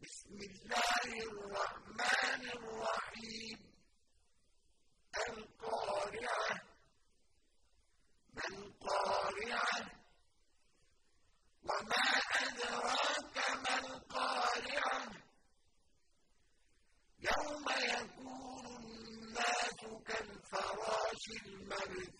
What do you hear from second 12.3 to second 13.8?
أدراك ما